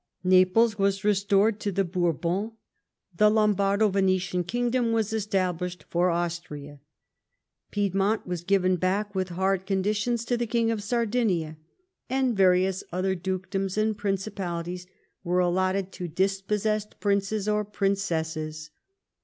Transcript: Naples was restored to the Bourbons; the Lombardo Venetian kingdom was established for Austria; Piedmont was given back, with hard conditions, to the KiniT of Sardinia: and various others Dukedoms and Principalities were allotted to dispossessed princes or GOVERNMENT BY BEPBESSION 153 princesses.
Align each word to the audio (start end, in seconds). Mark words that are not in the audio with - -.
Naples 0.23 0.79
was 0.79 1.03
restored 1.03 1.59
to 1.59 1.71
the 1.71 1.83
Bourbons; 1.83 2.53
the 3.15 3.29
Lombardo 3.29 3.87
Venetian 3.87 4.43
kingdom 4.43 4.93
was 4.93 5.13
established 5.13 5.85
for 5.91 6.09
Austria; 6.09 6.79
Piedmont 7.69 8.25
was 8.25 8.43
given 8.43 8.77
back, 8.77 9.13
with 9.13 9.29
hard 9.29 9.67
conditions, 9.67 10.25
to 10.25 10.35
the 10.37 10.47
KiniT 10.47 10.73
of 10.73 10.81
Sardinia: 10.81 11.55
and 12.09 12.35
various 12.35 12.83
others 12.91 13.19
Dukedoms 13.21 13.77
and 13.77 13.95
Principalities 13.95 14.87
were 15.23 15.37
allotted 15.37 15.91
to 15.91 16.07
dispossessed 16.07 16.99
princes 16.99 17.47
or 17.47 17.63
GOVERNMENT 17.63 17.69
BY 17.69 17.69
BEPBESSION 17.69 17.75
153 17.75 17.75
princesses. 17.77 18.69